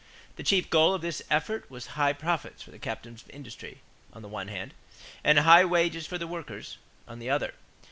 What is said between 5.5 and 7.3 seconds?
wages for the workers, on the